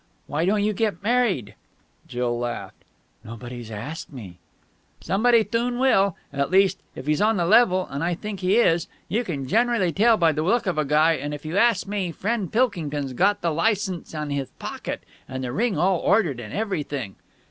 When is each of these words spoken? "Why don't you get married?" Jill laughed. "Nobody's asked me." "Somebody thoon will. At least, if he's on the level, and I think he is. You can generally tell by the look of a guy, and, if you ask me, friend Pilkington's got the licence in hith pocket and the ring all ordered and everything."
"Why 0.25 0.45
don't 0.45 0.63
you 0.63 0.73
get 0.73 1.03
married?" 1.03 1.53
Jill 2.07 2.35
laughed. 2.39 2.83
"Nobody's 3.23 3.69
asked 3.69 4.11
me." 4.11 4.39
"Somebody 4.99 5.43
thoon 5.43 5.77
will. 5.77 6.17
At 6.33 6.49
least, 6.49 6.79
if 6.95 7.05
he's 7.05 7.21
on 7.21 7.37
the 7.37 7.45
level, 7.45 7.85
and 7.87 8.03
I 8.03 8.15
think 8.15 8.39
he 8.39 8.55
is. 8.57 8.87
You 9.09 9.23
can 9.23 9.47
generally 9.47 9.91
tell 9.91 10.17
by 10.17 10.31
the 10.31 10.41
look 10.41 10.65
of 10.65 10.79
a 10.79 10.85
guy, 10.85 11.13
and, 11.13 11.35
if 11.35 11.45
you 11.45 11.55
ask 11.55 11.85
me, 11.85 12.11
friend 12.11 12.51
Pilkington's 12.51 13.13
got 13.13 13.41
the 13.43 13.51
licence 13.51 14.15
in 14.15 14.31
hith 14.31 14.57
pocket 14.57 15.03
and 15.29 15.43
the 15.43 15.51
ring 15.51 15.77
all 15.77 15.99
ordered 15.99 16.39
and 16.39 16.51
everything." 16.51 17.13